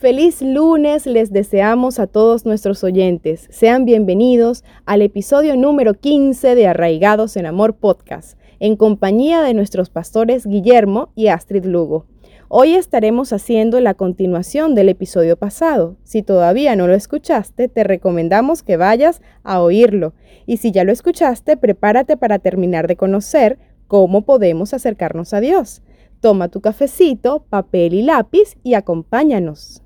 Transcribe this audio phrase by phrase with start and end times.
[0.00, 3.46] Feliz lunes les deseamos a todos nuestros oyentes.
[3.50, 9.90] Sean bienvenidos al episodio número 15 de Arraigados en Amor Podcast, en compañía de nuestros
[9.90, 12.06] pastores Guillermo y Astrid Lugo.
[12.48, 15.98] Hoy estaremos haciendo la continuación del episodio pasado.
[16.02, 20.14] Si todavía no lo escuchaste, te recomendamos que vayas a oírlo.
[20.46, 25.82] Y si ya lo escuchaste, prepárate para terminar de conocer cómo podemos acercarnos a Dios.
[26.22, 29.82] Toma tu cafecito, papel y lápiz y acompáñanos.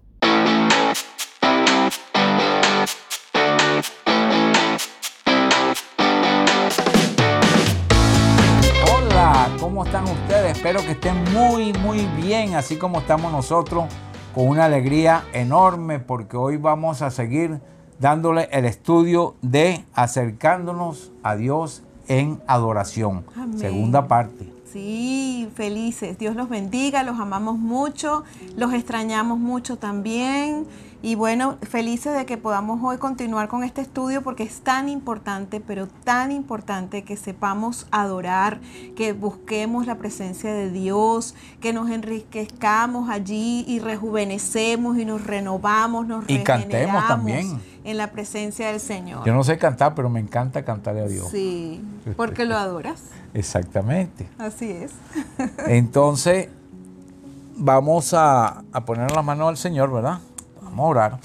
[9.75, 10.57] ¿Cómo están ustedes?
[10.57, 13.87] Espero que estén muy, muy bien, así como estamos nosotros,
[14.33, 17.59] con una alegría enorme, porque hoy vamos a seguir
[17.99, 23.25] dándole el estudio de acercándonos a Dios en adoración.
[23.57, 24.49] Segunda parte.
[24.73, 26.19] Sí, felices.
[26.19, 28.22] Dios los bendiga, los amamos mucho,
[28.57, 30.69] los extrañamos mucho también.
[31.04, 35.60] Y bueno, felices de que podamos hoy continuar con este estudio porque es tan importante,
[35.60, 38.58] pero tan importante que sepamos adorar,
[38.97, 46.06] que busquemos la presencia de Dios, que nos enriquezcamos allí y rejuvenecemos y nos renovamos,
[46.06, 49.27] nos y cantemos también en la presencia del Señor.
[49.27, 51.28] Yo no sé cantar, pero me encanta cantarle a Dios.
[51.30, 51.82] Sí,
[52.16, 53.02] porque lo adoras.
[53.34, 54.27] Exactamente.
[54.38, 54.92] Así es.
[55.66, 56.48] Entonces,
[57.56, 60.20] vamos a, a poner la mano al Señor, ¿verdad?
[60.75, 61.19] Vamos a orar.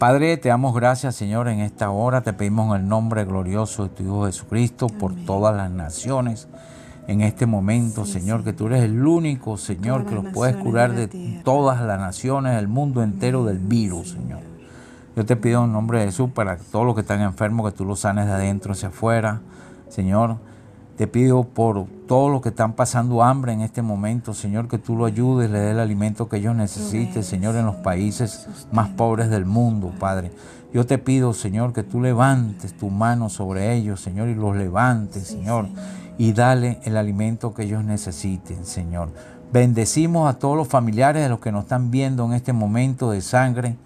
[0.00, 2.22] Padre, te damos gracias, Señor, en esta hora.
[2.22, 6.48] Te pedimos en el nombre glorioso de tu Hijo Jesucristo por todas las naciones.
[7.06, 11.06] En este momento, Señor, que tú eres el único, Señor, que los puedes curar de,
[11.44, 14.40] todas las naciones, del mundo entero del virus, Señor.
[15.14, 17.84] Yo te pido en nombre de Jesús para todos los que están enfermos, que tú
[17.84, 19.42] los sanes de adentro hacia afuera,
[19.88, 20.38] Señor.
[20.98, 24.96] Te pido por todos los que están pasando hambre en este momento, Señor, que tú
[24.96, 29.30] lo ayudes, le dé el alimento que ellos necesiten, Señor, en los países más pobres
[29.30, 30.32] del mundo, Padre.
[30.74, 35.28] Yo te pido, Señor, que tú levantes tu mano sobre ellos, Señor, y los levantes,
[35.28, 35.68] Señor,
[36.18, 39.10] y dale el alimento que ellos necesiten, Señor.
[39.52, 43.20] Bendecimos a todos los familiares de los que nos están viendo en este momento de
[43.20, 43.76] sangre,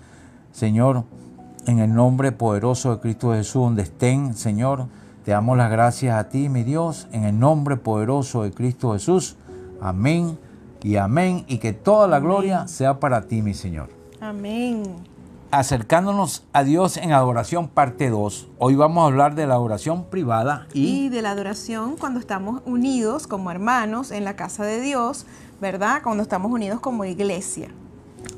[0.51, 1.05] Señor,
[1.67, 4.87] en el nombre poderoso de Cristo Jesús, donde estén, Señor
[5.25, 9.37] te damos las gracias a ti, mi Dios, en el nombre poderoso de Cristo Jesús.
[9.81, 10.39] Amén
[10.83, 11.45] y amén.
[11.47, 13.89] Y que toda la gloria sea para ti, mi Señor.
[14.21, 14.83] Amén.
[15.53, 18.49] Acercándonos a Dios en adoración, parte 2.
[18.59, 21.05] Hoy vamos a hablar de la adoración privada y...
[21.05, 25.27] y de la adoración cuando estamos unidos como hermanos en la casa de Dios,
[25.61, 26.03] ¿verdad?
[26.03, 27.69] Cuando estamos unidos como iglesia.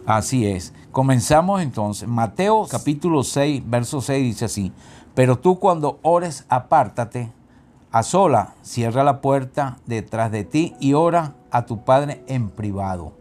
[0.07, 0.73] Así es.
[0.93, 2.09] Comenzamos entonces.
[2.09, 4.73] Mateo capítulo 6, verso 6 dice así.
[5.15, 7.33] Pero tú cuando ores, apártate
[7.91, 13.13] a sola, cierra la puerta detrás de ti y ora a tu Padre en privado.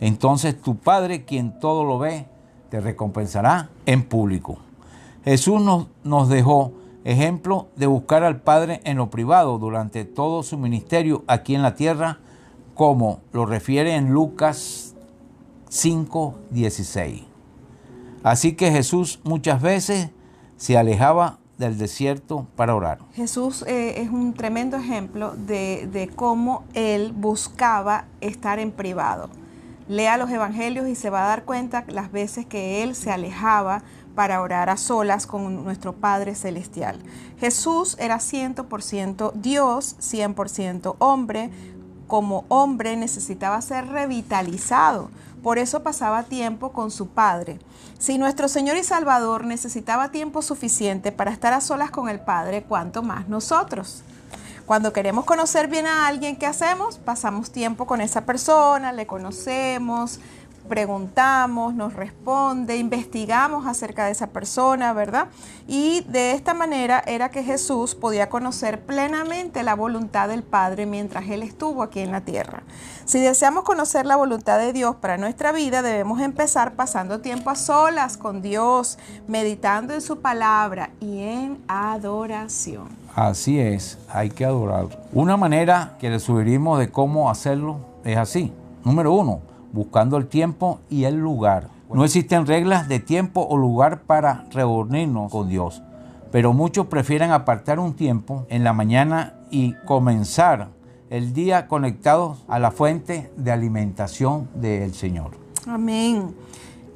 [0.00, 2.26] Entonces tu Padre, quien todo lo ve,
[2.70, 4.56] te recompensará en público.
[5.24, 6.72] Jesús nos, nos dejó
[7.04, 11.74] ejemplo de buscar al Padre en lo privado durante todo su ministerio aquí en la
[11.74, 12.20] tierra,
[12.74, 14.94] como lo refiere en Lucas
[15.68, 17.24] 5:16.
[18.22, 20.10] Así que Jesús muchas veces
[20.62, 23.00] se alejaba del desierto para orar.
[23.14, 29.28] Jesús eh, es un tremendo ejemplo de, de, cómo él buscaba estar en privado.
[29.88, 33.82] Lea los evangelios y se va a dar cuenta las veces que él se alejaba
[34.14, 36.96] para orar a solas con nuestro Padre Celestial.
[37.40, 41.50] Jesús era 100% Dios, 100% hombre.
[42.06, 45.10] Como hombre necesitaba ser revitalizado
[45.42, 47.58] por eso pasaba tiempo con su Padre.
[47.98, 52.62] Si nuestro Señor y Salvador necesitaba tiempo suficiente para estar a solas con el Padre,
[52.62, 54.02] ¿cuánto más nosotros?
[54.66, 56.98] Cuando queremos conocer bien a alguien, ¿qué hacemos?
[56.98, 60.20] Pasamos tiempo con esa persona, le conocemos,
[60.72, 65.26] preguntamos, nos responde, investigamos acerca de esa persona, ¿verdad?
[65.68, 71.28] Y de esta manera era que Jesús podía conocer plenamente la voluntad del Padre mientras
[71.28, 72.62] Él estuvo aquí en la tierra.
[73.04, 77.54] Si deseamos conocer la voluntad de Dios para nuestra vida, debemos empezar pasando tiempo a
[77.54, 78.98] solas con Dios,
[79.28, 82.88] meditando en su palabra y en adoración.
[83.14, 84.86] Así es, hay que adorar.
[85.12, 88.54] Una manera que le sugerimos de cómo hacerlo es así.
[88.84, 91.68] Número uno, buscando el tiempo y el lugar.
[91.92, 95.82] No existen reglas de tiempo o lugar para reunirnos con Dios,
[96.30, 100.68] pero muchos prefieren apartar un tiempo en la mañana y comenzar
[101.10, 105.32] el día conectados a la fuente de alimentación del Señor.
[105.66, 106.34] Amén.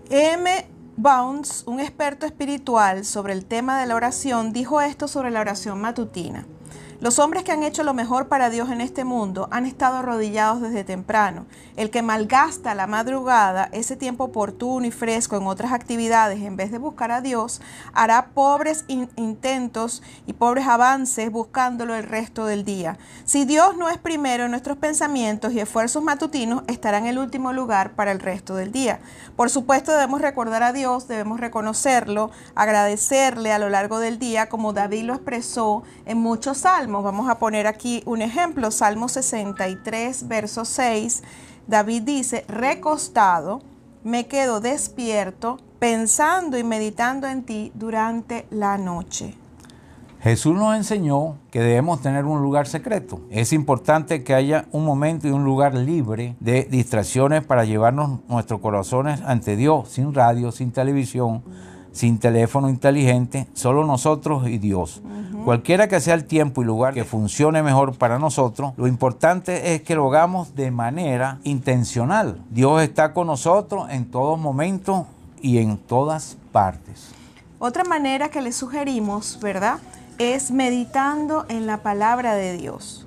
[0.09, 0.51] M.
[0.97, 5.79] Bounds, un experto espiritual sobre el tema de la oración, dijo esto sobre la oración
[5.83, 6.47] matutina.
[6.99, 10.63] Los hombres que han hecho lo mejor para Dios en este mundo han estado arrodillados
[10.63, 11.45] desde temprano.
[11.77, 16.71] El que malgasta la madrugada, ese tiempo oportuno y fresco en otras actividades, en vez
[16.71, 17.61] de buscar a Dios,
[17.93, 22.97] hará pobres intentos y pobres avances buscándolo el resto del día.
[23.27, 27.93] Si Dios no es primero nuestros pensamientos y esfuerzos matutinos, estará en el último lugar
[27.93, 29.01] para el resto del día.
[29.37, 34.73] Por supuesto, debemos recordar a Dios, debemos reconocerlo, agradecerle a lo largo del día, como
[34.73, 40.65] David lo expresó en muchos salmos Vamos a poner aquí un ejemplo, Salmo 63, verso
[40.65, 41.23] 6.
[41.67, 43.61] David dice, recostado,
[44.05, 49.35] me quedo despierto, pensando y meditando en ti durante la noche.
[50.21, 53.21] Jesús nos enseñó que debemos tener un lugar secreto.
[53.31, 58.61] Es importante que haya un momento y un lugar libre de distracciones para llevarnos nuestros
[58.61, 61.43] corazones ante Dios, sin radio, sin televisión,
[61.97, 65.01] sin teléfono inteligente, solo nosotros y Dios.
[65.45, 69.83] Cualquiera que sea el tiempo y lugar que funcione mejor para nosotros, lo importante es
[69.83, 72.41] que lo hagamos de manera intencional.
[72.51, 75.07] Dios está con nosotros en todos momentos
[75.41, 77.13] y en todas partes.
[77.59, 79.79] Otra manera que le sugerimos, ¿verdad?
[80.19, 83.07] Es meditando en la palabra de Dios.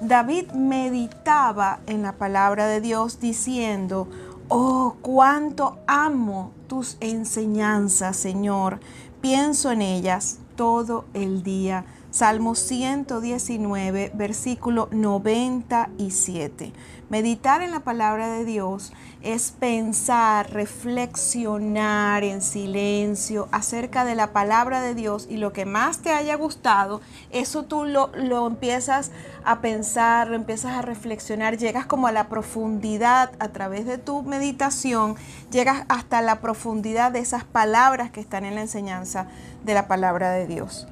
[0.00, 4.08] David meditaba en la palabra de Dios diciendo,
[4.48, 8.78] Oh, cuánto amo tus enseñanzas, Señor.
[9.22, 11.86] Pienso en ellas todo el día.
[12.14, 16.72] Salmo 119, versículo 97.
[17.10, 24.80] Meditar en la palabra de Dios es pensar, reflexionar en silencio acerca de la palabra
[24.80, 27.00] de Dios y lo que más te haya gustado,
[27.30, 29.10] eso tú lo, lo empiezas
[29.44, 34.22] a pensar, lo empiezas a reflexionar, llegas como a la profundidad a través de tu
[34.22, 35.16] meditación,
[35.50, 39.26] llegas hasta la profundidad de esas palabras que están en la enseñanza
[39.64, 40.86] de la palabra de Dios.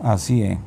[0.00, 0.58] Así es.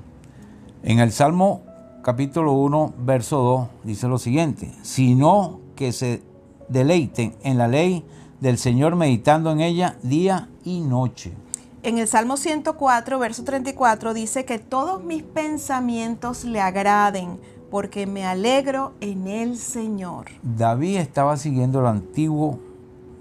[0.84, 1.62] En el Salmo
[2.04, 6.22] capítulo 1, verso 2, dice lo siguiente, sino que se
[6.68, 8.04] deleiten en la ley
[8.40, 11.34] del Señor meditando en ella día y noche.
[11.84, 17.40] En el Salmo 104, verso 34 dice que todos mis pensamientos le agraden,
[17.70, 20.26] porque me alegro en el Señor.
[20.44, 22.60] David estaba siguiendo el antiguo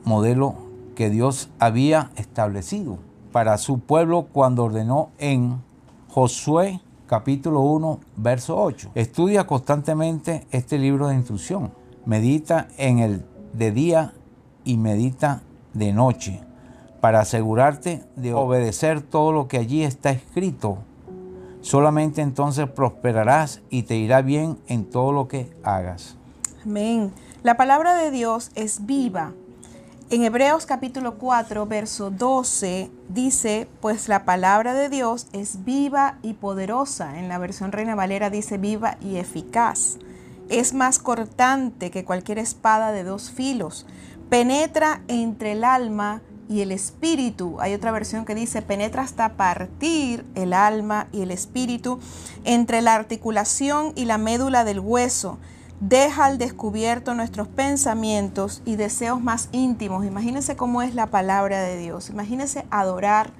[0.04, 0.56] modelo
[0.94, 2.98] que Dios había establecido
[3.32, 5.62] para su pueblo cuando ordenó en
[6.12, 8.90] Josué capítulo 1, verso 8.
[8.96, 11.72] Estudia constantemente este libro de instrucción.
[12.04, 14.14] Medita en el de día
[14.64, 15.42] y medita
[15.72, 16.40] de noche
[17.00, 20.78] para asegurarte de obedecer todo lo que allí está escrito.
[21.60, 26.16] Solamente entonces prosperarás y te irá bien en todo lo que hagas.
[26.64, 27.12] Amén.
[27.44, 29.32] La palabra de Dios es viva
[30.10, 36.32] en Hebreos capítulo 4, verso 12 dice, pues la palabra de Dios es viva y
[36.32, 37.20] poderosa.
[37.20, 39.98] En la versión Reina Valera dice viva y eficaz.
[40.48, 43.86] Es más cortante que cualquier espada de dos filos.
[44.28, 47.60] Penetra entre el alma y el espíritu.
[47.60, 52.00] Hay otra versión que dice penetra hasta partir el alma y el espíritu
[52.42, 55.38] entre la articulación y la médula del hueso
[55.80, 60.04] deja al descubierto nuestros pensamientos y deseos más íntimos.
[60.04, 62.10] Imagínense cómo es la palabra de Dios.
[62.10, 63.32] Imagínense adorar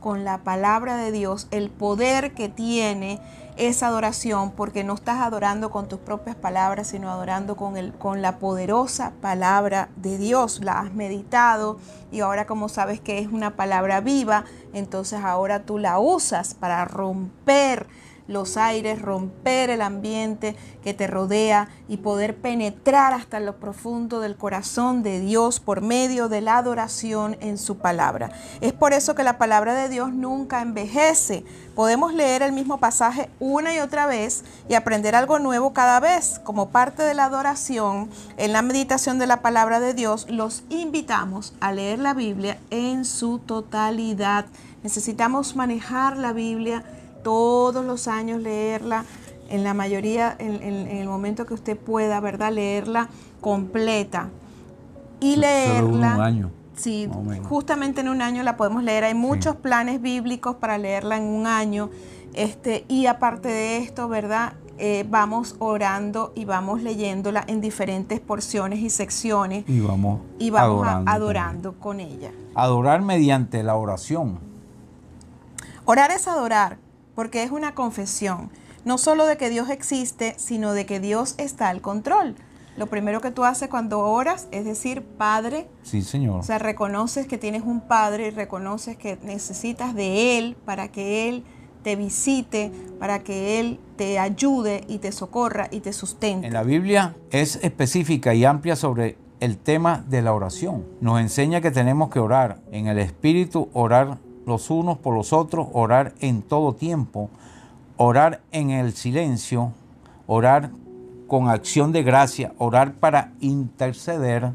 [0.00, 3.18] con la palabra de Dios, el poder que tiene
[3.56, 8.20] esa adoración, porque no estás adorando con tus propias palabras, sino adorando con, el, con
[8.20, 10.60] la poderosa palabra de Dios.
[10.62, 11.78] La has meditado
[12.12, 16.84] y ahora como sabes que es una palabra viva, entonces ahora tú la usas para
[16.84, 17.86] romper
[18.28, 24.36] los aires, romper el ambiente que te rodea y poder penetrar hasta lo profundo del
[24.36, 28.30] corazón de Dios por medio de la adoración en su palabra.
[28.60, 31.44] Es por eso que la palabra de Dios nunca envejece.
[31.74, 36.40] Podemos leer el mismo pasaje una y otra vez y aprender algo nuevo cada vez.
[36.42, 41.54] Como parte de la adoración, en la meditación de la palabra de Dios, los invitamos
[41.60, 44.46] a leer la Biblia en su totalidad.
[44.82, 46.84] Necesitamos manejar la Biblia
[47.26, 49.04] todos los años leerla,
[49.48, 52.52] en la mayoría, en, el momento que usted pueda, ¿verdad?
[52.52, 53.08] Leerla
[53.40, 54.28] completa.
[55.18, 56.14] Y leerla.
[56.14, 56.50] un año.
[56.76, 57.10] Sí,
[57.42, 59.02] justamente en un año la podemos leer.
[59.02, 61.90] Hay muchos planes bíblicos para leerla en un año.
[62.32, 64.52] Este, y aparte de esto, ¿verdad?
[64.78, 69.68] Eh, vamos orando y vamos leyéndola en diferentes porciones y secciones.
[69.68, 72.30] Y vamos, y vamos adorando, adorando con ella.
[72.54, 74.38] Adorar mediante la oración.
[75.86, 76.85] Orar es adorar
[77.16, 78.50] porque es una confesión,
[78.84, 82.36] no solo de que Dios existe, sino de que Dios está al control.
[82.76, 85.66] Lo primero que tú haces cuando oras es decir, Padre.
[85.82, 86.40] Sí, Señor.
[86.40, 91.28] O sea, reconoces que tienes un Padre y reconoces que necesitas de Él para que
[91.28, 91.42] Él
[91.82, 92.70] te visite,
[93.00, 96.46] para que Él te ayude y te socorra y te sustente.
[96.46, 100.84] En la Biblia es específica y amplia sobre el tema de la oración.
[101.00, 105.66] Nos enseña que tenemos que orar en el Espíritu, orar los unos por los otros,
[105.72, 107.28] orar en todo tiempo,
[107.96, 109.72] orar en el silencio,
[110.26, 110.70] orar
[111.26, 114.52] con acción de gracia, orar para interceder,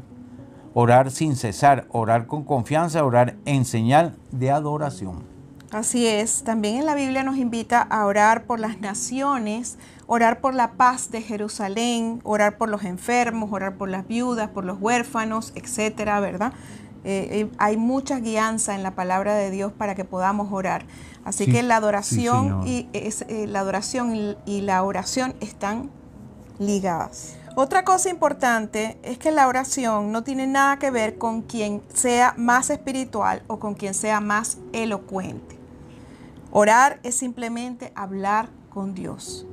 [0.74, 5.30] orar sin cesar, orar con confianza, orar en señal de adoración.
[5.70, 10.54] Así es, también en la Biblia nos invita a orar por las naciones, orar por
[10.54, 15.52] la paz de Jerusalén, orar por los enfermos, orar por las viudas, por los huérfanos,
[15.54, 16.52] etcétera, ¿verdad?
[17.04, 20.84] Eh, eh, hay mucha guianza en la palabra de Dios para que podamos orar.
[21.24, 25.90] Así que la adoración, y, es, eh, la adoración y la oración están
[26.58, 27.36] ligadas.
[27.54, 32.34] Otra cosa importante es que la oración no tiene nada que ver con quien sea
[32.38, 35.58] más espiritual o con quien sea más elocuente.
[36.50, 39.46] Orar es simplemente hablar con Dios.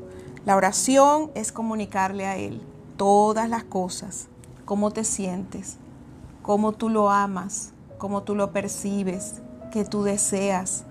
[0.46, 2.62] La oración es comunicarle a Él
[2.96, 4.28] todas las cosas,
[4.66, 5.78] cómo te sientes,
[6.50, 10.84] cómo tú lo amas, cómo tú lo percibes, qué tú deseas,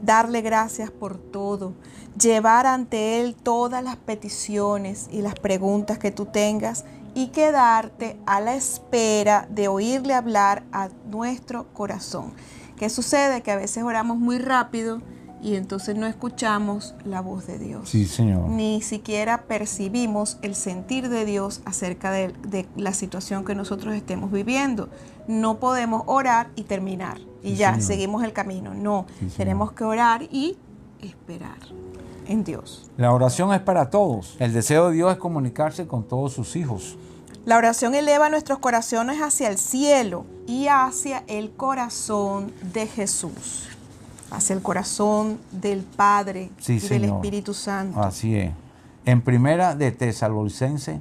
[0.00, 1.74] darle gracias por todo,
[2.18, 8.40] llevar ante Él todas las peticiones y las preguntas que tú tengas y quedarte a
[8.40, 12.32] la espera de oírle hablar a nuestro corazón.
[12.78, 13.42] ¿Qué sucede?
[13.42, 15.02] Que a veces oramos muy rápido
[15.42, 17.88] y entonces no escuchamos la voz de Dios.
[17.88, 18.48] Sí, Señor.
[18.48, 24.88] Ni siquiera percibimos el sentir de Dios acerca de, la situación que nosotros estemos viviendo.
[25.26, 28.72] No podemos orar y terminar y ya seguimos el camino.
[28.72, 29.06] No,
[29.36, 30.56] tenemos que orar y
[31.00, 31.58] esperar
[32.28, 32.88] en Dios.
[32.96, 34.36] La oración es para todos.
[34.38, 36.96] El deseo de Dios es comunicarse con todos sus hijos.
[37.44, 43.71] La oración eleva nuestros corazones hacia el cielo y hacia el corazón de Jesús
[44.32, 48.00] hacia el corazón del Padre y del Espíritu Santo.
[48.00, 48.52] Así es.
[49.04, 51.00] En primera de Tesalonicense,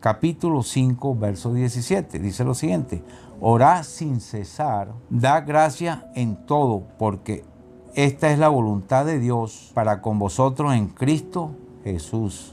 [0.00, 3.02] capítulo 5, verso 17, dice lo siguiente,
[3.40, 7.44] orad sin cesar, da gracia en todo, porque
[7.94, 11.52] esta es la voluntad de Dios para con vosotros en Cristo
[11.82, 12.52] Jesús.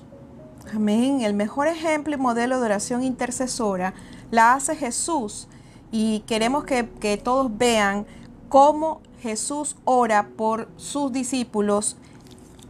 [0.74, 1.22] Amén.
[1.22, 3.94] El mejor ejemplo y modelo de oración intercesora
[4.32, 5.50] la hace Jesús
[5.92, 8.06] y queremos que, que todos vean
[8.48, 11.96] cómo Jesús ora por sus discípulos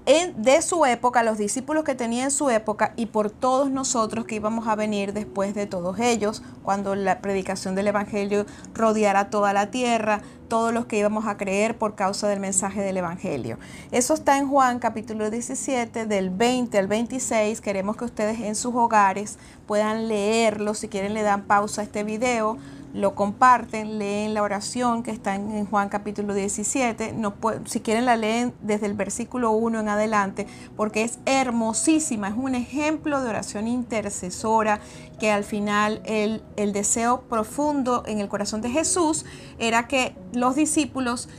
[0.06, 4.36] de su época, los discípulos que tenía en su época y por todos nosotros que
[4.36, 8.46] íbamos a venir después de todos ellos, cuando la predicación del Evangelio
[8.76, 12.98] rodeara toda la tierra, todos los que íbamos a creer por causa del mensaje del
[12.98, 13.58] Evangelio.
[13.92, 17.62] Eso está en Juan capítulo 17, del 20 al 26.
[17.62, 20.76] Queremos que ustedes en sus hogares puedan leerlo.
[20.76, 22.58] Si quieren le dan pausa a este video
[22.94, 27.34] lo comparten, leen la oración que está en, Juan capítulo 17, no
[27.66, 32.54] si quieren la leen desde el versículo 1 en adelante, porque es hermosísima, es un
[32.54, 34.80] ejemplo de oración intercesora
[35.20, 39.26] que al final el, el deseo profundo en el corazón de Jesús
[39.58, 41.30] era que los discípulos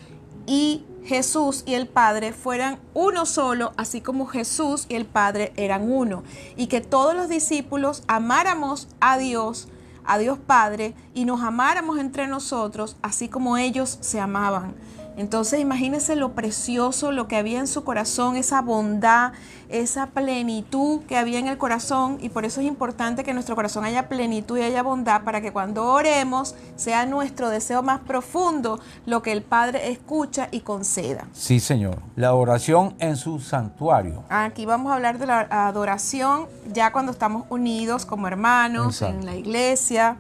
[0.47, 5.91] y Jesús y el Padre fueran uno solo, así como Jesús y el Padre eran
[5.91, 6.25] uno,
[6.57, 9.69] y que todos los discípulos amáramos a Dios,
[10.05, 14.75] a Dios Padre y nos amáramos entre nosotros, así como ellos se amaban.
[15.17, 19.33] Entonces imagínense lo precioso, lo que había en su corazón, esa bondad,
[19.69, 23.55] esa plenitud que había en el corazón y por eso es importante que en nuestro
[23.55, 28.81] corazón haya plenitud y haya bondad para que cuando oremos sea nuestro deseo más profundo
[29.07, 31.27] lo que el Padre escucha y conceda.
[31.33, 31.99] Sí, Señor.
[32.17, 34.25] La oración en su santuario.
[34.29, 39.37] Aquí vamos a hablar de la adoración ya cuando estamos unidos como hermanos en la
[39.37, 40.17] iglesia.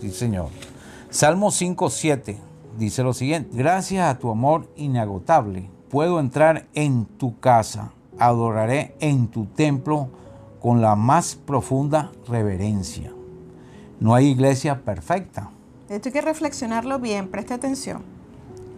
[0.00, 0.48] Sí, Señor.
[1.10, 7.38] Salmo 5, 7 dice lo siguiente, gracias a tu amor inagotable, puedo entrar en tu
[7.38, 10.08] casa, adoraré en tu templo
[10.60, 13.12] con la más profunda reverencia.
[14.00, 15.50] No hay iglesia perfecta.
[15.88, 18.02] Esto hay que reflexionarlo bien, preste atención.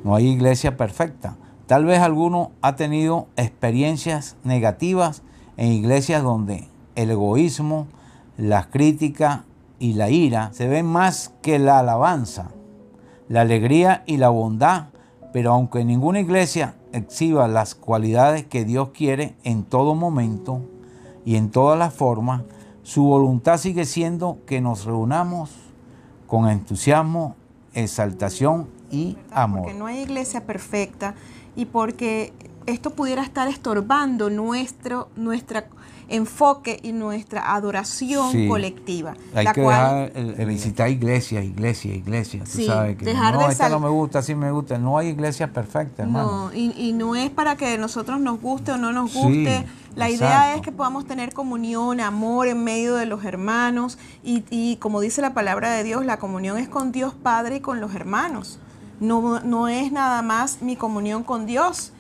[0.04, 1.36] No hay iglesia perfecta.
[1.66, 5.22] Tal vez alguno ha tenido experiencias negativas
[5.56, 7.86] en iglesias donde el egoísmo,
[8.36, 9.40] las críticas
[9.78, 12.50] y la ira se ven más que la alabanza
[13.28, 14.88] la alegría y la bondad,
[15.32, 20.62] pero aunque ninguna iglesia exhiba las cualidades que Dios quiere en todo momento
[21.24, 22.42] y en todas las formas,
[22.82, 25.50] su voluntad sigue siendo que nos reunamos
[26.26, 27.34] con entusiasmo,
[27.74, 29.62] exaltación y amor.
[29.62, 31.14] Porque no hay iglesia perfecta
[31.56, 32.32] y porque
[32.66, 35.68] esto pudiera estar estorbando nuestro, nuestra
[36.08, 39.14] enfoque y nuestra adoración colectiva.
[39.34, 42.50] Hay que dejar el, visitar iglesias, iglesias, iglesias.
[42.50, 44.78] Tú sabes que no, esta no me gusta, sí me gusta.
[44.78, 46.50] No hay iglesias perfectas, hermano.
[46.50, 49.66] No, y, no es para que nosotros nos guste o no nos guste.
[49.94, 54.76] La idea es que podamos tener comunión, amor en medio de los hermanos y, y,
[54.76, 57.94] como dice la palabra de Dios, la comunión es con Dios Padre y con los
[57.94, 58.58] hermanos.
[59.00, 61.92] No, no es nada más mi comunión con Dios,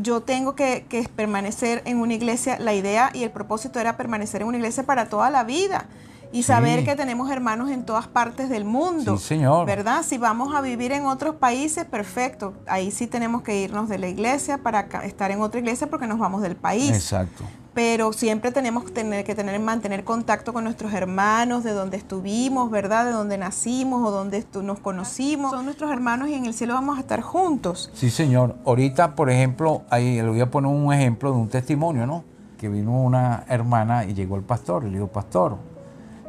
[0.00, 0.84] yo tengo que,
[1.14, 5.08] permanecer en una iglesia, la idea y el propósito era permanecer en una iglesia para
[5.08, 5.86] toda la vida
[6.32, 9.16] y saber que tenemos hermanos en todas partes del mundo.
[9.16, 9.66] Sí, señor.
[9.66, 10.02] ¿Verdad?
[10.02, 12.52] Si vamos a vivir en otros países, perfecto.
[12.66, 16.18] Ahí sí tenemos que irnos de la iglesia para estar en otra iglesia porque nos
[16.18, 16.90] vamos del país.
[16.90, 17.44] Exacto
[17.76, 22.70] pero siempre tenemos que tener, que tener, mantener contacto con nuestros hermanos, de donde estuvimos,
[22.70, 23.04] ¿verdad?
[23.04, 25.50] De donde nacimos o donde nos conocimos.
[25.50, 27.90] Son nuestros hermanos y en el cielo vamos a estar juntos.
[27.92, 28.56] Sí, señor.
[28.64, 32.24] Ahorita, por ejemplo, ahí le voy a poner un ejemplo de un testimonio, ¿no?
[32.56, 35.58] Que vino una hermana y llegó el pastor y le dijo, pastor,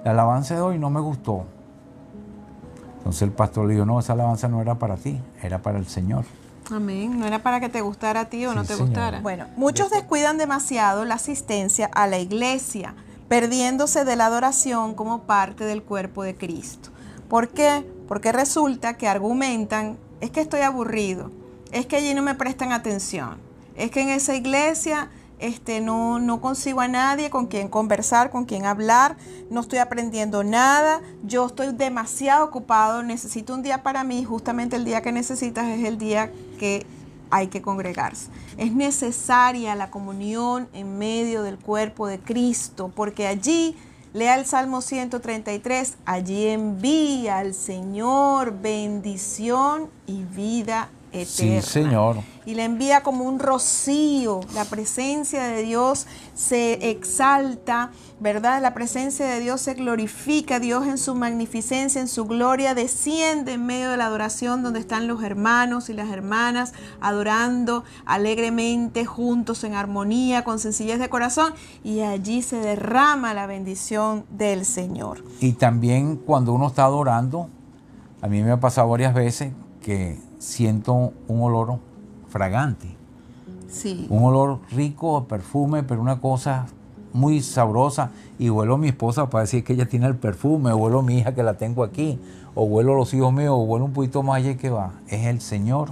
[0.04, 1.46] la alabanza de hoy no me gustó.
[2.98, 5.88] Entonces el pastor le dijo, no, esa alabanza no era para ti, era para el
[5.88, 6.26] Señor.
[6.72, 7.20] Amén.
[7.20, 9.22] No era para que te gustara a ti o no te gustara.
[9.22, 12.94] Bueno, muchos descuidan demasiado la asistencia a la iglesia,
[13.28, 16.90] perdiéndose de la adoración como parte del cuerpo de Cristo.
[17.30, 17.86] ¿Por qué?
[18.08, 21.32] Porque resulta que argumentan, es que estoy aburrido,
[21.72, 23.38] es que allí no me prestan atención,
[23.76, 28.46] es que en esa iglesia este, no, no consigo a nadie con quien conversar, con
[28.46, 29.18] quien hablar,
[29.50, 34.86] no estoy aprendiendo nada, yo estoy demasiado ocupado, necesito un día para mí, justamente el
[34.86, 36.86] día que necesitas es el día que
[37.30, 38.30] hay que congregarse.
[38.58, 43.76] Es necesaria la comunión en medio del cuerpo de Cristo, porque allí,
[44.14, 51.62] lea el Salmo 133, allí envía al Señor bendición y vida eterna.
[51.62, 54.40] Sí, Señor y la envía como un rocío.
[54.56, 58.62] La presencia de Dios se exalta, ¿verdad?
[58.62, 63.66] La presencia de Dios se glorifica, Dios en su magnificencia, en su gloria, desciende en
[63.66, 69.74] medio de la adoración donde están los hermanos y las hermanas adorando alegremente, juntos, en
[69.74, 75.22] armonía, con sencillez de corazón, y allí se derrama la bendición del Señor.
[75.42, 77.50] Y también cuando uno está adorando,
[78.22, 79.52] a mí me ha pasado varias veces
[79.82, 81.80] que siento un olor
[82.30, 82.88] fragante.
[83.70, 84.08] Sí.
[84.10, 86.68] Un olor rico, perfume, pero una cosa
[87.14, 88.12] muy sabrosa.
[88.40, 91.04] Y huelo a mi esposa para decir que ella tiene el perfume, o huelo a
[91.04, 92.20] mi hija que la tengo aquí,
[92.56, 94.92] o huelo a los hijos míos, o huelo un poquito más allá que va.
[95.08, 95.90] Es el Señor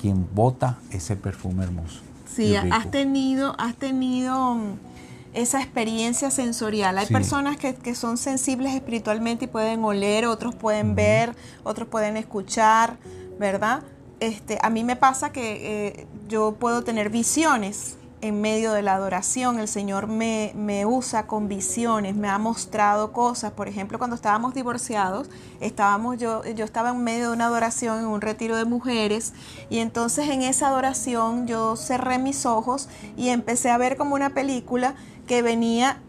[0.00, 2.00] quien bota ese perfume hermoso.
[2.26, 4.78] Sí, has tenido, has tenido mm,
[5.32, 6.98] esa experiencia sensorial.
[6.98, 11.34] Hay personas que, que, son sensibles espiritualmente y pueden oler, otros pueden ver,
[11.64, 12.98] otros pueden escuchar,
[13.38, 13.82] ¿verdad?
[14.20, 18.94] Este, a mí me pasa que eh, yo puedo tener visiones en medio de la
[18.94, 19.58] adoración.
[19.58, 23.52] El Señor me, me, usa con visiones, me ha mostrado cosas.
[23.52, 25.28] Por ejemplo, cuando estábamos divorciados,
[25.60, 29.32] estábamos yo, yo estaba en medio de una adoración en un retiro de mujeres
[29.70, 34.30] y entonces en esa adoración yo cerré mis ojos y empecé a ver como una
[34.30, 34.94] película
[35.26, 36.00] que venía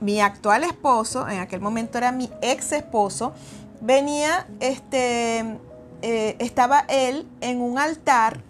[0.00, 3.34] mi actual esposo, en aquel momento era mi ex esposo,
[3.80, 5.60] venía este
[6.02, 8.42] eh, estaba él en un altar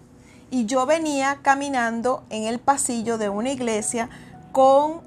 [0.49, 4.09] y yo venía caminando en el pasillo de una iglesia
[4.51, 5.01] con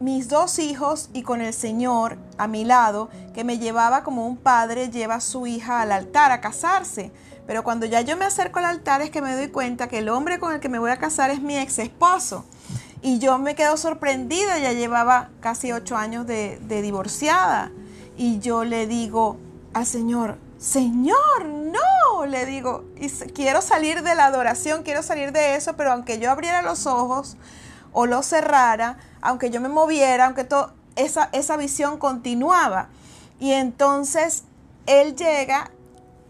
[0.00, 4.36] mis dos hijos y con el Señor a mi lado, que me llevaba como un
[4.36, 7.12] padre lleva a su hija al altar a casarse.
[7.46, 10.08] Pero cuando ya yo me acerco al altar es que me doy cuenta que el
[10.08, 12.44] hombre con el que me voy a casar es mi ex esposo.
[13.00, 17.70] Y yo me quedo sorprendida, ya llevaba casi ocho años de, de divorciada.
[18.16, 19.36] Y yo le digo
[19.72, 22.84] al Señor, Señor, no, le digo,
[23.34, 27.36] quiero salir de la adoración, quiero salir de eso, pero aunque yo abriera los ojos
[27.92, 32.90] o los cerrara, aunque yo me moviera, aunque todo, esa, esa visión continuaba.
[33.40, 34.44] Y entonces
[34.86, 35.72] él llega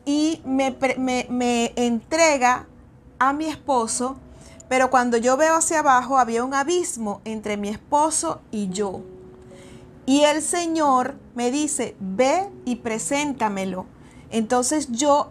[0.06, 2.66] y me, me, me entrega
[3.18, 4.16] a mi esposo,
[4.66, 9.02] pero cuando yo veo hacia abajo había un abismo entre mi esposo y yo.
[10.06, 13.91] Y el Señor me dice, ve y preséntamelo.
[14.32, 15.30] Entonces yo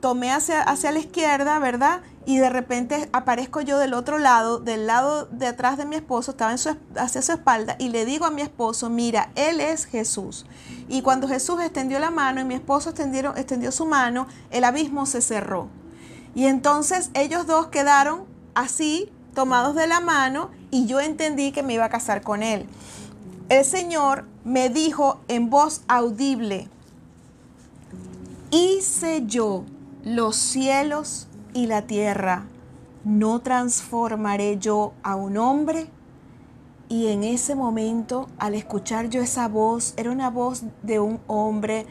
[0.00, 2.00] tomé hacia, hacia la izquierda, ¿verdad?
[2.24, 6.30] Y de repente aparezco yo del otro lado, del lado de atrás de mi esposo,
[6.30, 9.84] estaba en su, hacia su espalda, y le digo a mi esposo, mira, Él es
[9.84, 10.46] Jesús.
[10.88, 15.06] Y cuando Jesús extendió la mano y mi esposo extendió, extendió su mano, el abismo
[15.06, 15.68] se cerró.
[16.34, 18.24] Y entonces ellos dos quedaron
[18.54, 22.66] así, tomados de la mano, y yo entendí que me iba a casar con Él.
[23.48, 26.68] El Señor me dijo en voz audible,
[28.50, 29.64] hice yo
[30.04, 32.46] los cielos y la tierra,
[33.04, 35.88] ¿no transformaré yo a un hombre?
[36.88, 41.86] Y en ese momento, al escuchar yo esa voz, era una voz de un hombre,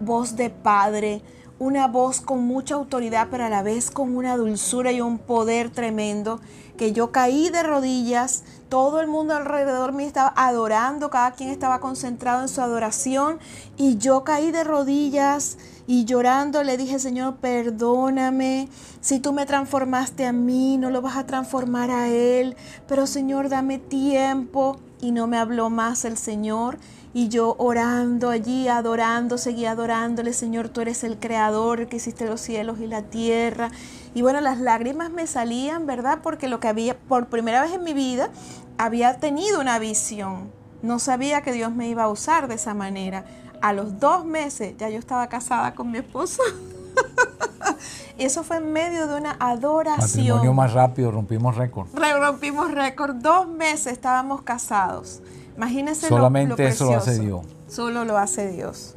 [0.00, 1.22] voz de padre,
[1.58, 5.68] una voz con mucha autoridad, pero a la vez con una dulzura y un poder
[5.68, 6.40] tremendo,
[6.78, 11.78] que yo caí de rodillas, todo el mundo alrededor mío estaba adorando, cada quien estaba
[11.80, 13.38] concentrado en su adoración,
[13.76, 15.58] y yo caí de rodillas
[15.90, 18.68] y llorando le dije, Señor, perdóname,
[19.00, 22.54] si tú me transformaste a mí, no lo vas a transformar a Él,
[22.86, 24.78] pero Señor, dame tiempo.
[25.00, 26.78] Y no me habló más el Señor.
[27.12, 32.40] Y yo orando allí, adorando, seguía adorándole, Señor, tú eres el creador, que hiciste los
[32.40, 33.72] cielos y la tierra.
[34.14, 36.20] Y bueno, las lágrimas me salían, ¿verdad?
[36.22, 38.30] Porque lo que había, por primera vez en mi vida,
[38.78, 40.52] había tenido una visión.
[40.82, 43.24] No sabía que Dios me iba a usar de esa manera.
[43.60, 46.42] A los dos meses ya yo estaba casada con mi esposo.
[48.18, 50.26] Eso fue en medio de una adoración.
[50.26, 51.88] Matrimonio más rápido, rompimos récord.
[51.94, 53.16] Rompimos récord.
[53.16, 55.22] Dos meses estábamos casados.
[55.56, 57.46] Imagínense Solamente eso lo hace Dios.
[57.68, 58.94] Solo lo hace Dios.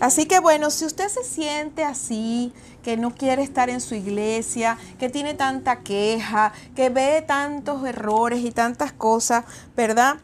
[0.00, 4.78] Así que bueno, si usted se siente así, que no quiere estar en su iglesia,
[4.98, 10.16] que tiene tanta queja, que ve tantos errores y tantas cosas, ¿verdad?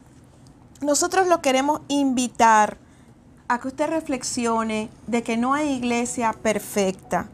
[0.81, 2.77] Nosotros lo queremos invitar
[3.53, 7.29] a que usted reflexione de que no hay iglesia perfecta.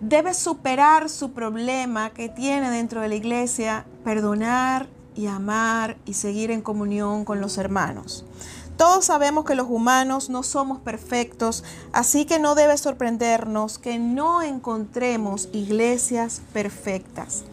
[0.00, 6.50] Debe superar su problema que tiene dentro de la iglesia, perdonar, y amar y seguir
[6.50, 8.24] en comunión con los hermanos.
[8.76, 14.42] Todos sabemos que los humanos no somos perfectos, así que no debe sorprendernos que no
[14.42, 17.44] encontremos iglesias perfectas.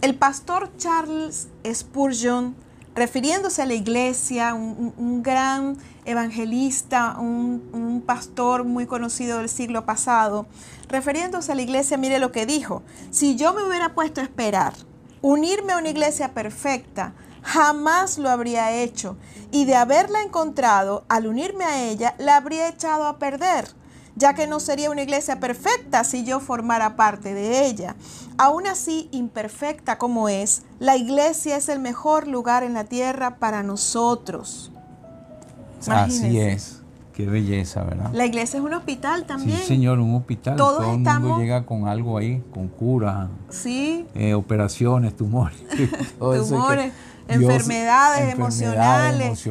[0.00, 2.56] El pastor Charles Spurgeon,
[2.94, 10.46] refiriéndose a la iglesia, un, gran evangelista, un, un pastor muy conocido del siglo pasado,
[10.88, 14.72] refiriéndose a la iglesia, mire lo que dijo, si yo me hubiera puesto a esperar
[15.22, 19.16] Unirme a una iglesia perfecta jamás lo habría hecho
[19.50, 23.66] y de haberla encontrado, al unirme a ella, la habría echado a perder,
[24.14, 27.96] ya que no sería una iglesia perfecta si yo formara parte de ella.
[28.36, 33.62] Aún así, imperfecta como es, la iglesia es el mejor lugar en la tierra para
[33.62, 34.70] nosotros.
[35.88, 36.82] Así es.
[37.16, 38.10] Qué belleza, ¿verdad?
[38.12, 39.58] La iglesia es un hospital también.
[39.60, 40.56] Sí, señor, un hospital.
[40.56, 44.06] Todo el mundo llega con algo ahí, con cura, sí.
[44.14, 45.58] Eh, operaciones, tumores.
[46.18, 46.92] tumores,
[47.26, 49.42] enfermedades, emocionales,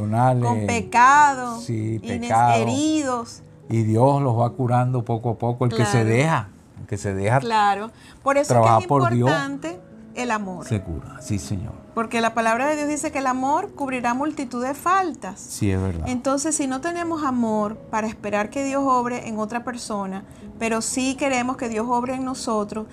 [0.44, 3.42] con pecados, sí, heridos.
[3.68, 7.16] Y Dios los va curando poco a poco, el que se deja, el que se
[7.16, 7.40] deja.
[7.40, 7.90] Claro,
[8.22, 9.80] por eso es, que es importante
[10.16, 10.68] el amor.
[10.68, 11.74] Se cura, sí, Señor.
[11.94, 15.40] Porque la palabra de Dios dice que el amor cubrirá multitud de faltas.
[15.40, 16.08] Sí, es verdad.
[16.10, 20.26] Entonces, si no tenemos amor para esperar que Dios obre en otra persona,
[20.60, 22.88] pero sí queremos que Dios obre en nosotros,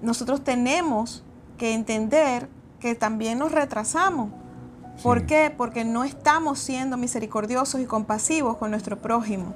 [0.00, 1.24] nosotros tenemos
[1.58, 2.48] que entender
[2.80, 4.30] que también nos retrasamos.
[5.02, 5.52] ¿Por qué?
[5.54, 9.54] Porque no estamos siendo misericordiosos y compasivos con nuestro prójimo.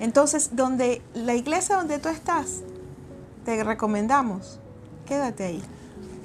[0.00, 2.62] Entonces, donde la iglesia donde tú estás,
[3.44, 4.60] te recomendamos,
[5.06, 5.62] quédate ahí.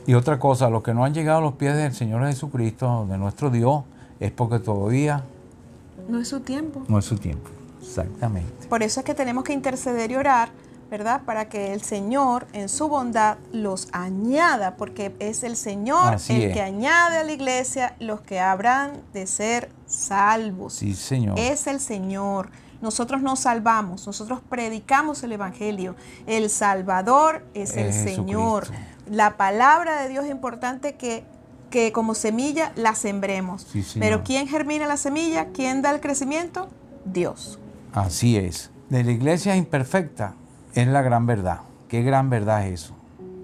[0.06, 3.18] Y otra cosa, los que no han llegado a los pies del Señor Jesucristo, de
[3.18, 3.84] nuestro Dios,
[4.20, 5.24] es porque todavía...
[6.10, 6.84] No es su tiempo.
[6.88, 7.50] No es su tiempo,
[7.82, 8.68] exactamente.
[8.68, 10.50] Por eso es que tenemos que interceder y orar,
[10.92, 11.22] ¿verdad?
[11.26, 16.62] Para que el Señor en su bondad los añada, porque es el Señor el que
[16.62, 20.74] añade a la iglesia los que habrán de ser salvos.
[20.74, 21.40] Sí, Señor.
[21.40, 22.50] Es el Señor.
[22.82, 25.96] Nosotros nos salvamos, nosotros predicamos el Evangelio.
[26.28, 28.68] El Salvador es, el Señor
[29.10, 31.24] la palabra de Dios es importante que,
[31.70, 33.68] que como semilla la sembremos.
[34.00, 35.48] Pero ¿quién germina la semilla?
[35.54, 36.70] ¿Quién da el crecimiento?
[37.06, 37.60] Dios.
[37.94, 38.72] Así es.
[38.90, 40.36] De la iglesia imperfecta
[40.74, 41.62] es la gran verdad.
[41.88, 42.96] ¿Qué gran verdad es eso?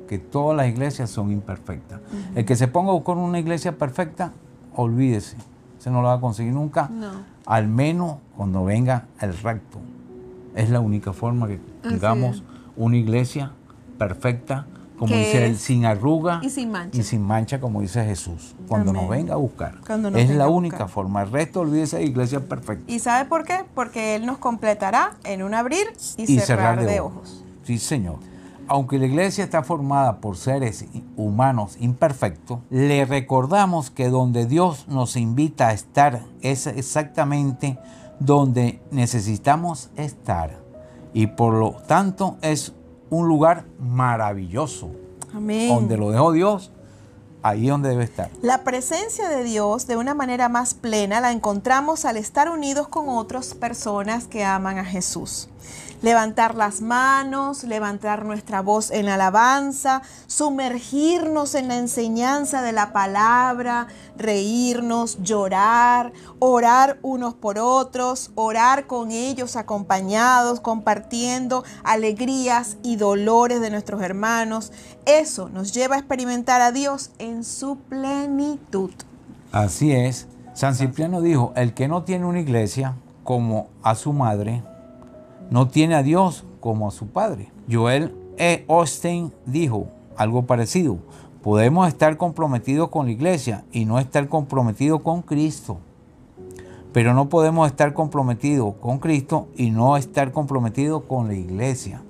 [0.07, 2.01] Que todas las iglesias son imperfectas.
[2.35, 4.31] El que se ponga a buscar una iglesia perfecta,
[4.75, 5.37] olvídese.
[5.77, 6.89] Se no lo va a conseguir nunca.
[7.45, 9.79] Al menos cuando venga el recto.
[10.55, 12.43] Es la única forma que tengamos
[12.75, 13.51] una iglesia
[13.97, 14.65] perfecta
[14.99, 16.99] como dice él, sin arruga y sin mancha.
[16.99, 19.75] Y sin mancha, como dice Jesús, cuando nos venga a buscar.
[20.15, 21.23] es la única forma.
[21.23, 22.91] El resto, olvídese de iglesia perfecta.
[22.91, 23.63] ¿Y sabe por qué?
[23.73, 27.45] Porque Él nos completará en un abrir y, cerrar, de, ojos.
[27.63, 28.17] Sí, Señor.
[28.67, 30.85] Aunque la iglesia está formada por seres
[31.15, 37.79] humanos imperfectos, le recordamos que donde Dios nos invita a estar es exactamente
[38.19, 40.59] donde necesitamos estar.
[41.13, 42.73] Y por lo tanto es
[43.09, 44.91] un lugar maravilloso.
[45.33, 45.69] Amén.
[45.69, 46.71] Donde lo dejó Dios,
[47.43, 48.29] ahí es donde debe estar.
[48.41, 53.09] La presencia de Dios de una manera más plena la encontramos al estar unidos con
[53.09, 55.49] otras personas que aman a Jesús.
[56.01, 63.87] Levantar las manos, levantar nuestra voz en alabanza, sumergirnos en la enseñanza de la palabra,
[64.17, 73.69] reírnos, llorar, orar unos por otros, orar con ellos acompañados, compartiendo alegrías y dolores de
[73.69, 74.71] nuestros hermanos.
[75.05, 78.91] Eso nos lleva a experimentar a Dios en su plenitud.
[79.51, 80.27] Así es.
[80.53, 84.63] San Cipriano dijo, el que no tiene una iglesia como a su madre,
[85.49, 87.51] no tiene a Dios como a su Padre.
[87.69, 88.65] Joel E.
[88.67, 90.97] Austin dijo algo parecido.
[91.41, 95.79] Podemos estar comprometidos con la iglesia y no estar comprometidos con Cristo.
[96.91, 102.01] Pero no podemos estar comprometidos con Cristo y no estar comprometidos con la iglesia.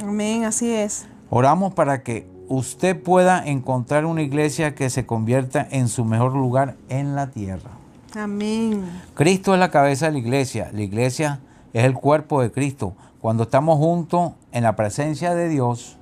[0.00, 1.06] Amén, así es.
[1.30, 6.76] Oramos para que usted pueda encontrar una iglesia que se convierta en su mejor lugar
[6.88, 7.70] en la tierra.
[8.14, 8.84] Amén.
[9.14, 10.70] Cristo es la cabeza de la iglesia.
[10.72, 11.40] La iglesia
[11.72, 12.94] es el cuerpo de Cristo.
[13.20, 15.96] Cuando estamos juntos en la presencia de Dios,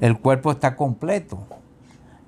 [0.00, 1.38] el cuerpo está completo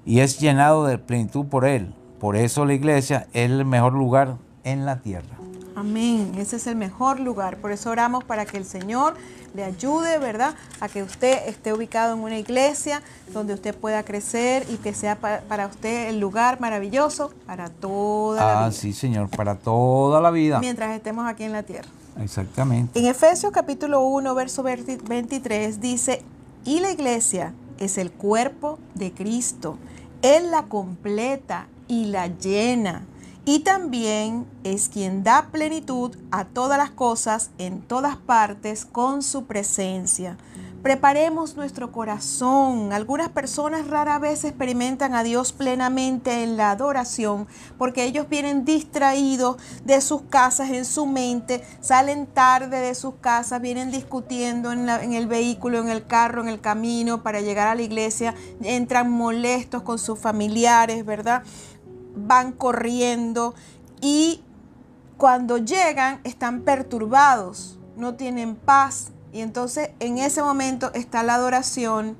[0.04, 1.94] y es llenado de plenitud por Él.
[2.18, 5.36] Por eso la iglesia es el mejor lugar en la tierra.
[5.76, 6.32] Amén.
[6.36, 7.58] Ese es el mejor lugar.
[7.58, 9.14] Por eso oramos para que el Señor
[9.54, 10.54] le ayude, ¿verdad?
[10.80, 13.00] A que usted esté ubicado en una iglesia
[13.32, 18.46] donde usted pueda crecer y que sea para, usted el lugar maravilloso para toda la
[18.46, 18.66] vida.
[18.66, 20.58] Ah, sí, Señor, para toda la vida.
[20.58, 21.88] Mientras estemos aquí en la tierra.
[22.20, 22.98] Exactamente.
[22.98, 26.22] En Efesios capítulo 1, verso 23 dice,
[26.64, 29.78] y la iglesia es el cuerpo de Cristo.
[30.22, 33.06] Él la completa y la llena.
[33.44, 39.44] Y también es quien da plenitud a todas las cosas en todas partes con su
[39.44, 40.36] presencia.
[40.88, 42.94] Preparemos nuestro corazón.
[42.94, 47.46] Algunas personas rara vez experimentan a Dios plenamente en la adoración
[47.76, 53.60] porque ellos vienen distraídos de sus casas en su mente, salen tarde de sus casas,
[53.60, 57.74] vienen discutiendo en, en el vehículo, en el carro, en el camino para llegar a
[57.74, 61.42] la iglesia, entran molestos con sus familiares, ¿verdad?
[62.16, 63.54] Van corriendo
[64.00, 64.42] y
[65.18, 72.16] cuando llegan están perturbados, no tienen paz, y entonces en ese momento está la adoración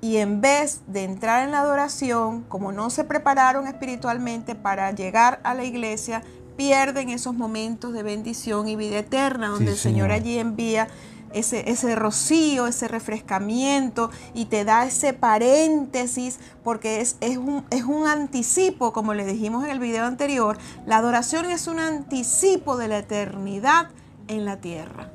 [0.00, 5.40] y en vez de entrar en la adoración, como no se prepararon espiritualmente para llegar
[5.42, 6.22] a la iglesia,
[6.56, 10.88] pierden esos momentos de bendición y vida eterna, donde el Señor, allí envía
[11.32, 17.84] ese, ese, rocío, ese refrescamiento y te da ese paréntesis porque es, es, un, es
[17.84, 22.88] un anticipo, como le dijimos en el video anterior, la adoración es un anticipo de
[22.88, 23.90] la eternidad
[24.28, 25.10] en la tierra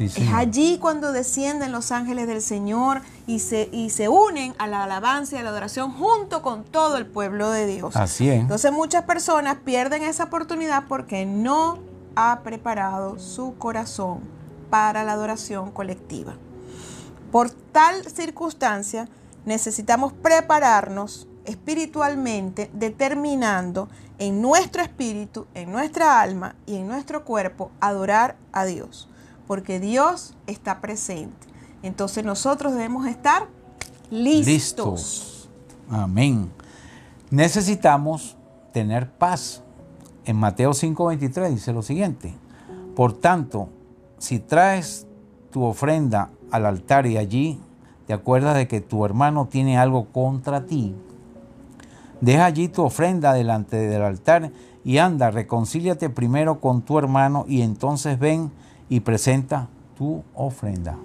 [0.00, 4.84] es allí cuando descienden los ángeles del Señor y se, y se unen a la
[4.84, 7.96] alabanza y a la adoración junto con todo el pueblo de Dios.
[7.96, 8.40] Así es.
[8.40, 11.78] Entonces muchas personas pierden esa oportunidad porque no
[12.16, 14.20] ha preparado su corazón
[14.70, 16.34] para la adoración colectiva.
[17.32, 19.08] Por tal circunstancia,
[19.44, 28.36] necesitamos prepararnos espiritualmente, determinando en nuestro espíritu, en nuestra alma y en nuestro cuerpo adorar
[28.52, 29.08] a Dios
[29.48, 31.48] porque Dios está presente.
[31.82, 33.48] Entonces nosotros debemos estar
[34.10, 34.46] listos.
[34.46, 35.48] listos.
[35.90, 36.50] Amén.
[37.30, 38.36] Necesitamos
[38.72, 39.62] tener paz.
[40.26, 42.34] En Mateo 5:23 dice lo siguiente.
[42.94, 43.70] Por tanto,
[44.18, 45.06] si traes
[45.50, 47.58] tu ofrenda al altar y allí
[48.06, 50.94] te acuerdas de que tu hermano tiene algo contra ti,
[52.20, 54.52] deja allí tu ofrenda delante del altar
[54.84, 58.50] y anda, reconcíliate primero con tu hermano y entonces ven
[58.88, 60.96] y presenta tu ofrenda.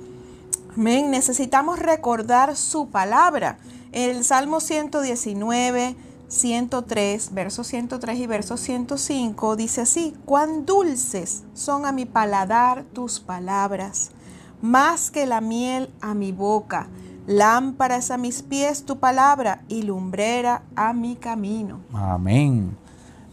[0.76, 1.12] Amén.
[1.12, 3.58] Necesitamos recordar su palabra.
[3.92, 5.96] El Salmo 119,
[6.28, 13.20] 103, versos 103 y verso 105 dice así, cuán dulces son a mi paladar tus
[13.20, 14.12] palabras,
[14.62, 16.88] más que la miel a mi boca.
[17.28, 21.80] Lámparas a mis pies tu palabra y lumbrera a mi camino.
[21.94, 22.76] Amén.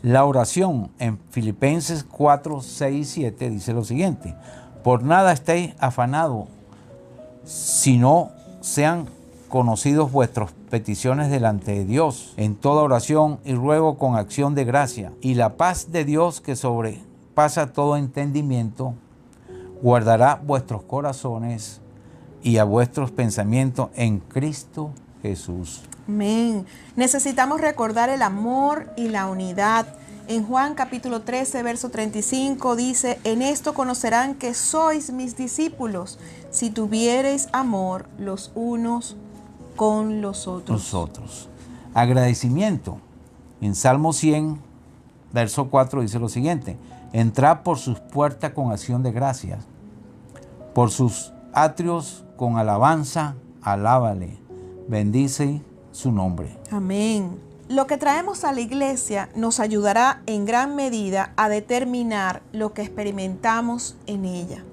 [0.03, 4.35] La oración en Filipenses 4, 6 y 7 dice lo siguiente,
[4.83, 6.47] por nada estéis afanados,
[7.45, 8.31] sino
[8.63, 9.11] sean
[9.51, 15.13] conocidos vuestras peticiones delante de Dios, en toda oración y ruego con acción de gracia,
[15.21, 18.95] y la paz de Dios que sobrepasa todo entendimiento,
[19.83, 21.83] guardará vuestros corazones
[22.43, 25.83] y a vuestros pensamientos en Cristo Jesús.
[26.11, 26.67] Amén.
[26.97, 29.87] Necesitamos recordar el amor y la unidad.
[30.27, 36.19] En Juan capítulo 13, verso 35 dice, en esto conocerán que sois mis discípulos,
[36.51, 39.17] si tuviereis amor los unos
[39.77, 41.49] con los otros.
[41.95, 42.99] Agradecimiento.
[43.61, 44.59] En Salmo 100,
[45.33, 46.77] verso 4 dice lo siguiente,
[47.13, 49.65] entrad por sus puertas con acción de gracias,
[50.75, 54.41] Por sus atrios con alabanza, alábale.
[54.89, 56.57] Bendice su nombre.
[56.71, 57.39] Amén.
[57.69, 62.83] Lo que traemos a la iglesia nos ayudará en gran medida a determinar lo que
[62.83, 64.65] experimentamos en ella.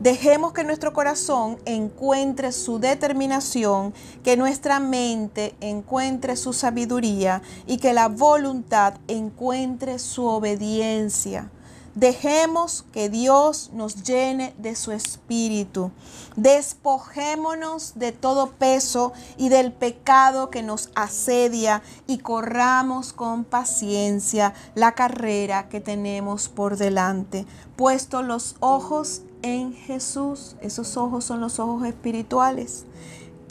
[0.00, 7.92] Dejemos que nuestro corazón encuentre su determinación, que nuestra mente encuentre su sabiduría y que
[7.92, 11.50] la voluntad encuentre su obediencia.
[11.94, 15.90] Dejemos que Dios nos llene de su espíritu.
[16.36, 24.92] Despojémonos de todo peso y del pecado que nos asedia y corramos con paciencia la
[24.92, 27.44] carrera que tenemos por delante,
[27.76, 30.56] puesto los ojos en Jesús.
[30.62, 32.86] Esos ojos son los ojos espirituales,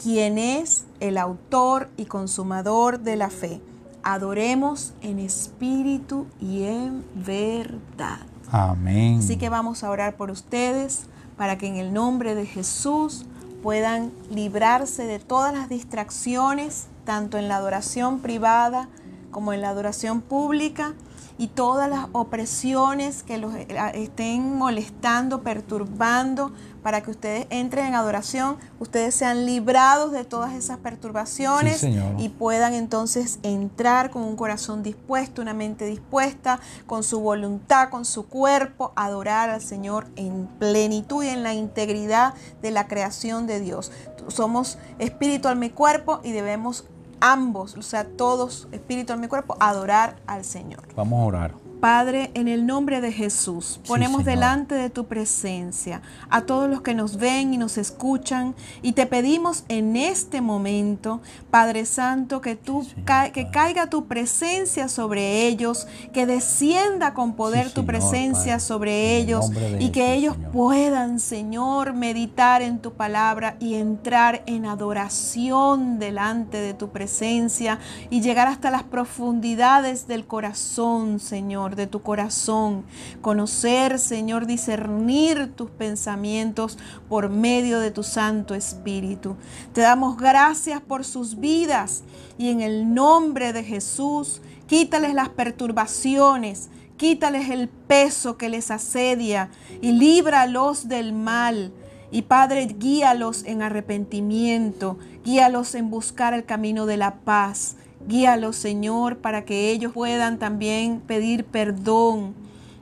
[0.02, 3.62] quien es el autor y consumador de la fe.
[4.02, 8.31] Adoremos en espíritu y en verdad.
[8.52, 11.06] Así que vamos a orar por ustedes
[11.38, 13.26] para que en el nombre de Jesús
[13.64, 18.90] puedan librarse de todas las distracciones, tanto en la adoración privada
[19.32, 20.94] como en la adoración pública
[21.42, 26.52] y todas las opresiones que los eh, estén molestando, perturbando,
[26.84, 31.84] para que ustedes entren en adoración, ustedes sean librados de todas esas perturbaciones
[32.20, 38.06] y puedan entonces entrar con un corazón dispuesto, una mente dispuesta, con su voluntad, con
[38.06, 43.60] su cuerpo, adorar al Señor en plenitud y en la integridad de la creación de
[43.60, 43.92] Dios.
[44.28, 46.86] Somos espíritu, alma y cuerpo y debemos
[47.22, 50.82] ambos, o sea, todos, espíritu en mi cuerpo, adorar al Señor.
[50.96, 51.61] Vamos a orar.
[51.82, 56.94] Padre, en el nombre de Jesús, ponemos delante de tu presencia a todos los que
[56.94, 62.86] nos ven y nos escuchan y te pedimos en este momento, Padre Santo, que tú
[63.34, 69.90] que caiga tu presencia sobre ellos, que descienda con poder tu presencia sobre ellos y
[69.90, 76.90] que ellos puedan, Señor, meditar en tu palabra y entrar en adoración delante de tu
[76.90, 77.80] presencia
[78.12, 82.84] y llegar hasta las profundidades del corazón, Señor de tu corazón.
[83.22, 86.78] Conocer, Señor, discernir tus pensamientos
[87.10, 89.36] por medio de tu Santo Espíritu.
[89.74, 92.04] Te damos gracias por sus vidas
[92.38, 96.70] y en el nombre de Jesús, quítales las perturbaciones.
[96.98, 99.50] Quítales el peso que les asedia
[99.82, 101.74] y líbralos del mal.
[102.12, 107.78] Y Padre, guíalos en arrepentimiento, guíalos en buscar el camino de la paz.
[108.08, 112.34] Guíalos, Señor, para que ellos puedan también pedir perdón.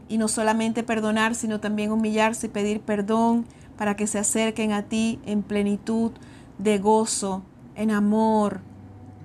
[0.07, 3.45] Y no solamente perdonar, sino también humillarse y pedir perdón
[3.77, 6.11] para que se acerquen a ti en plenitud
[6.57, 7.43] de gozo,
[7.75, 8.61] en amor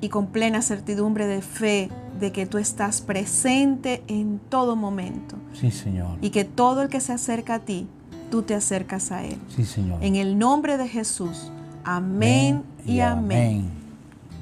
[0.01, 5.37] y con plena certidumbre de fe de que tú estás presente en todo momento.
[5.53, 6.19] Sí, Señor.
[6.21, 7.89] Y que todo el que se acerca a ti,
[8.31, 9.39] tú te acercas a Él.
[9.49, 10.03] Sí, Señor.
[10.03, 11.51] En el nombre de Jesús.
[11.85, 13.84] Amén, y, amén.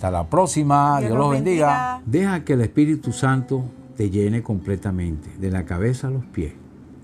[0.03, 0.99] Hasta la próxima.
[0.99, 2.03] Dios, los bendiga.
[2.05, 3.63] Deja que el Espíritu Santo
[3.97, 6.55] te llene completamente, de la cabeza a los pies.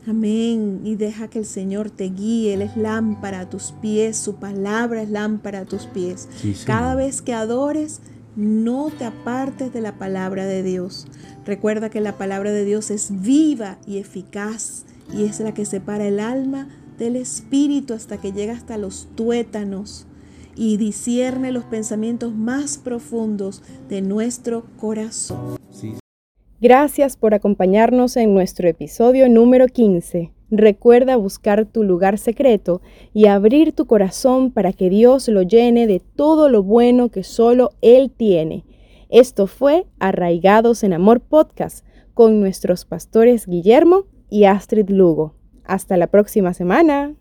[0.09, 0.81] Amén.
[0.83, 2.55] Y deja que el Señor te guíe.
[2.55, 4.17] Él es lámpara a tus pies.
[4.17, 6.29] Su palabra es lámpara a tus pies.
[6.67, 8.01] Cada vez que adores,
[8.35, 11.07] no te apartes de la palabra de Dios.
[11.47, 16.05] Recuerda que la palabra de Dios es viva y eficaz y es la que separa
[16.05, 16.67] el alma
[16.99, 20.08] del espíritu hasta que llega hasta los tuétanos
[20.59, 25.57] y discierne los pensamientos más profundos de nuestro corazón.
[26.61, 30.33] Gracias por acompañarnos en nuestro episodio número 15.
[30.51, 32.83] Recuerda buscar tu lugar secreto
[33.15, 37.71] y abrir tu corazón para que Dios lo llene de todo lo bueno que solo
[37.81, 38.65] Él tiene.
[39.11, 45.35] Esto fue Arraigados en Amor Podcast con nuestros pastores Guillermo y Astrid Lugo.
[45.65, 47.15] Hasta la próxima semana.